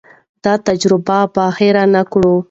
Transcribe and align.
دا 0.43 0.53
تجربه 0.67 1.19
به 1.33 1.43
هېر 1.57 1.75
نه 1.93 2.01
کړم. 2.11 2.39